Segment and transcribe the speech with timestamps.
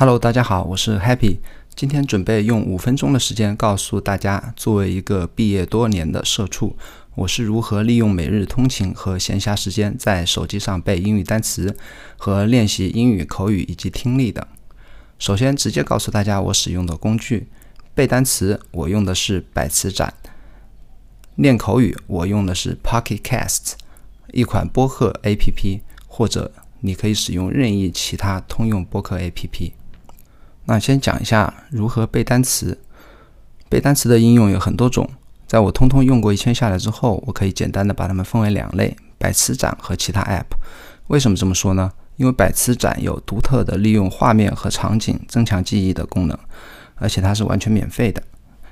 [0.00, 1.38] Hello，大家好，我是 Happy。
[1.74, 6.76] 今天准备用五分钟的时间告诉大家，作为一个毕业多年的社畜，
[7.16, 11.76] 我是如何利用每日通勤和闲暇时间在手机上背英语单词
[12.16, 14.46] 和练习英语口语以及听力的。
[15.18, 17.48] 首先，直接告诉大家我使用的工具。
[17.92, 20.10] 背单词，我用的是百词斩；
[21.34, 23.72] 练口语，我用的是 Pocket Cast，
[24.30, 26.52] 一款播客 APP，或者
[26.82, 29.72] 你可以使用任意其他通用播客 APP。
[30.68, 32.78] 那先讲一下如何背单词。
[33.70, 35.08] 背单词的应用有很多种，
[35.46, 40.44] 在我通通用过一圈下来之后，我可以简单的把它们分为两类：百词斩和其他 App。
[41.06, 41.90] 为什么这么说呢？
[42.16, 46.38] 因为百词斩有独特的利用画面和场景增强记忆的功能，
[46.96, 48.22] 而且它是完全免费的。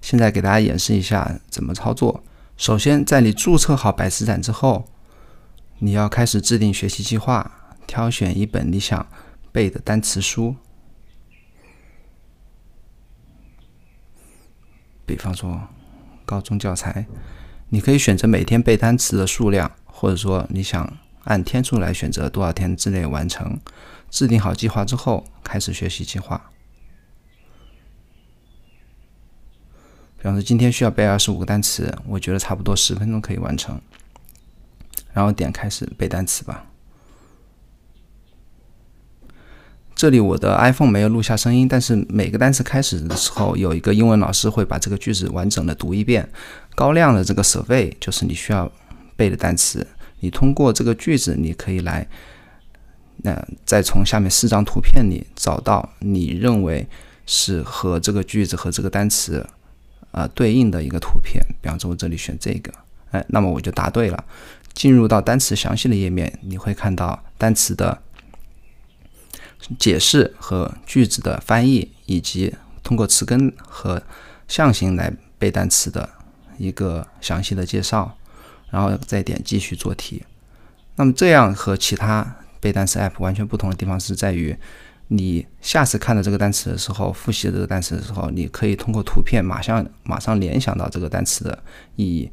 [0.00, 2.24] 现在给大家演示一下怎么操作。
[2.56, 4.86] 首先，在你注册好百词斩之后，
[5.80, 7.50] 你要开始制定学习计划，
[7.86, 9.06] 挑选一本你想
[9.50, 10.56] 背的单词书。
[15.14, 15.68] 比方说，
[16.24, 17.04] 高中教材，
[17.68, 23.60] 你可以选择每天背单词的数量，或者说你想按天数来选择多少天之内完成。
[24.10, 26.50] 制定好计划之后，开始学习计划。
[30.16, 33.78] 比方说，今天需要背二十五个单词，我觉得差不多十分钟可以完成。
[35.12, 36.71] 然后点开始背单词吧。
[40.02, 46.28] 这里我的 iPhone 没有录下声音，但是每个单词开始的时候，有一个英文老师会把这个句子完整的读一遍。
[46.74, 48.68] 高亮的这个 survey 就是你需要
[49.14, 49.86] 背的单词。
[50.18, 52.04] 你通过这个句子，你可以来，
[53.18, 56.84] 那再从下面四张图片里找到你认为
[57.24, 59.46] 是和这个句子和这个单词
[60.10, 61.40] 啊对应的一个图片。
[61.60, 62.72] 比方说，我这里选这个，
[63.12, 64.24] 哎，那么我就答对了。
[64.74, 67.96] 进入到单词详细的页面，你会看到单词的。
[69.78, 74.02] 解释和句子的翻译，以及通过词根和
[74.48, 76.08] 象形来背单词的
[76.58, 78.16] 一个详细的介绍，
[78.70, 80.22] 然后再点继续做题。
[80.96, 84.56] 那么这样和其他背单词 App 完全不同的地方是在于，
[85.08, 91.62] 你下次看到这个单词的时候，复习这个单词的时候，你可以通过图片马上马上联想到这个单词的
[91.96, 92.30] 意义。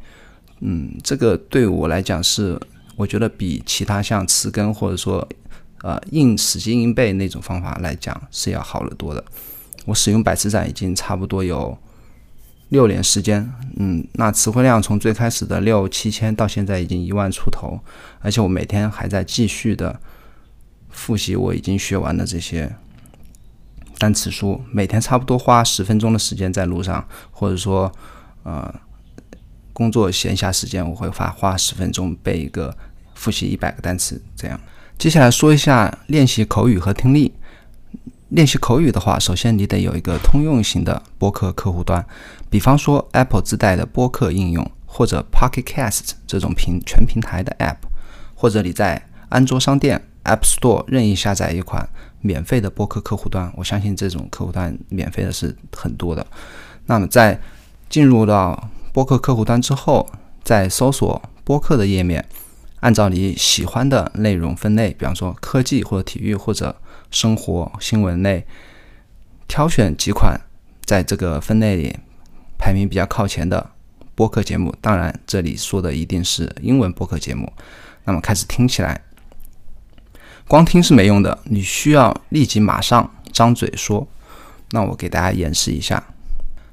[0.62, 2.59] 嗯，这个对我来讲是
[2.96, 5.28] 我觉得比其他像词根或者说。
[5.81, 9.23] 呃，硬死记硬背那种方法来讲是要好得多的。
[9.85, 11.78] 我使用百词斩已经差不多有
[12.67, 17.79] 六年时间，嗯，那词汇量从最开始的六七千到现在已经一万出头，
[18.19, 20.00] 而且我每天还在继续的
[20.90, 22.75] 复习我已经学完的这些
[23.97, 27.91] 单词书，每天差不多花十分钟的时间在路上，或者说
[28.44, 28.73] 呃
[29.73, 32.78] 工作闲暇时间，我会花花十分钟背一个
[33.16, 34.59] 复习一百个单词这样。
[35.00, 37.32] 接下来说一下练习口语和听力。
[38.28, 42.06] 练习口语的话，首先你得有一个通用型的播客客户端，
[42.50, 47.78] 比方说 Apple 自带的播客应用，或者 Pocket Cast 这种平全平台的 App，
[48.36, 51.88] 或者你在安卓商店 App Store 任意下载一款
[52.20, 53.50] 免费的播客客户端。
[53.56, 56.28] 我相信这种客户端免费的是很多的。
[56.88, 57.40] 那么在
[57.90, 60.06] 进入到播客客户端之后，
[60.44, 62.26] 在搜索播客的页面。
[62.81, 66.75] 按照你喜欢的内容分类，比方说科技或者体育或者
[67.12, 68.45] 生活新闻类，
[69.47, 70.40] 挑选几款
[70.85, 71.95] 在这个分类里
[72.57, 73.72] 排名比较靠前的
[74.16, 74.73] 播客节目。
[74.79, 77.51] 当然，这里说的一定是英文播客节目。
[78.06, 79.01] 那么开始听起来，
[80.47, 84.07] 光听是没用的，你需要立即马上张嘴说。
[84.72, 86.01] 那我给大家演示一下，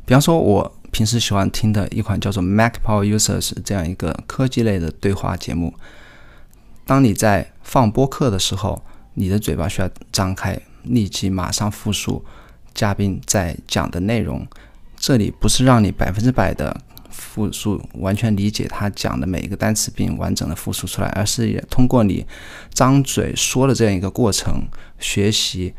[0.05, 0.76] 比方说我。
[0.97, 5.75] 平时喜欢听的一款叫做 Mac Power Users 这样一个科技类的对话节目。
[6.87, 12.25] 当你在放播客的时候，你的嘴巴需要张开，立即马上复述
[12.73, 14.47] 嘉宾在讲的内容。
[14.97, 16.75] 这里不是让你百分之百的
[17.11, 22.27] 复述，完全理解他讲的每一个单词并完整的复述出来，而是也通过你
[22.73, 24.63] 张嘴说的这样一个过程，
[24.99, 25.75] 学习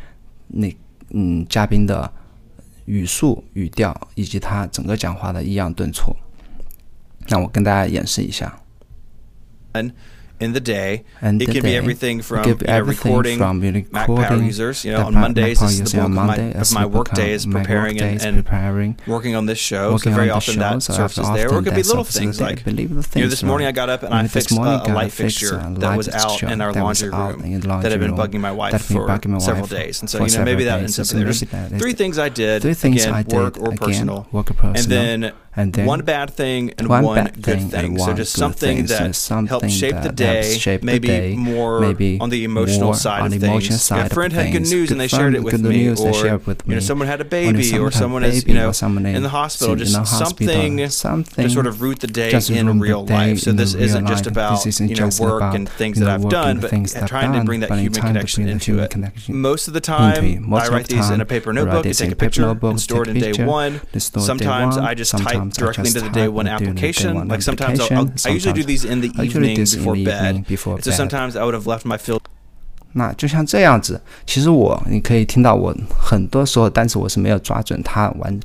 [0.50, 0.77] 那
[1.09, 2.13] 嗯嘉宾的。
[2.88, 6.16] 语速、语调以及他整个讲话的抑扬顿挫，
[7.28, 8.60] 那我跟大家演示一下。
[10.39, 11.04] In the day.
[11.22, 14.86] And it can be everything from you know, recording, from recording Mac Power users.
[14.86, 17.45] You know, on Mondays is the bulk Monday, of my, of my work day is
[17.45, 19.98] preparing and, and preparing, working on this show.
[19.98, 21.50] So very often that surfaces there.
[21.51, 24.13] Or it could be little things like, you know, this morning I got up and
[24.13, 27.42] I fixed a, a light fixture that was out in our laundry room
[27.81, 29.07] that had been bugging my wife for
[29.40, 30.01] several days.
[30.01, 31.24] And so, you know, maybe that ends up there.
[31.24, 31.44] There's
[31.81, 34.28] three things I did, again, work or personal.
[34.63, 37.69] And then and then one bad thing and one, one good thing.
[37.69, 37.86] thing.
[37.94, 41.36] And so just something that so helps shape that the day, shape maybe the day,
[41.36, 43.81] more maybe on the emotional side on of things.
[43.81, 46.75] side a friend had good news and they shared it with me, news, or you
[46.75, 49.75] know, someone had a baby, someone or someone is you know someone in the hospital.
[49.75, 50.54] Just the hospital.
[50.54, 53.39] something something to sort of root the day in real life.
[53.39, 56.69] So this isn't just about isn't you know work and things that I've done, but
[56.69, 58.92] things that I've trying to bring that human connection into it.
[58.92, 60.54] connection Most of the time.
[60.54, 61.86] I write these in a paper notebook.
[61.86, 63.81] write You this take a picture and store it in day one.
[63.92, 64.77] then store it day Sometimes.
[64.77, 67.15] I just type Sometimes directly into the day one the application.
[67.15, 68.31] one Like sometimes I'll, I'll, application.
[68.31, 70.25] I usually do these in the evening do this in before the bed.
[70.25, 70.97] evening before So bed.
[70.97, 72.21] sometimes I would have left my field
[72.94, 78.39] 那就像这样子，其实我你可以听到我很多时候单词我是没有抓准它完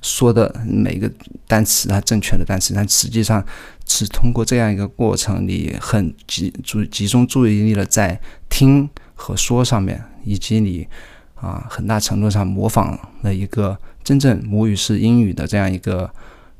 [0.00, 1.10] 说的每个
[1.48, 3.44] 单词它正确的单词，但实际上
[3.84, 10.86] 只通过这样一个过程，你很集注集中注意力的在听和说上面，以及你
[11.34, 16.08] 啊很大程度上模仿了一个真正母语是英语的这样一个。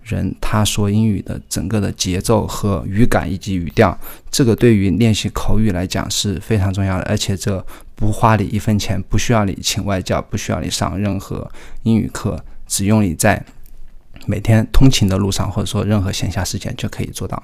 [0.06, 3.99] 人他说英语的整个的节奏和语感以及语调，
[4.31, 7.64] 这个对于练习口语来讲是非常重要的，而且这
[7.97, 11.50] 不花你一分钱，不需要你请外教，不需要你上任何
[11.82, 12.38] 英语课，
[12.69, 13.44] 只用你在
[14.26, 17.43] 每天通勤的路上，或者说任何闲暇时间就可以做到。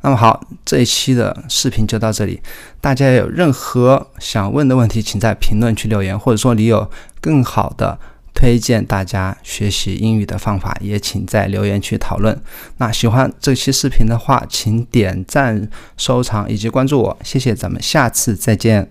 [0.00, 2.40] 那么好，这一期的视频就到这里。
[2.80, 7.98] 大家有任何想问的问题，请在评论区留言，或者说你有更好的。
[8.34, 12.38] 推荐大家学习英语的方法，也请在留言区讨论。
[12.78, 18.88] 那喜欢这期视频的话，请点赞、收藏以及关注我，谢谢，咱们下次再见。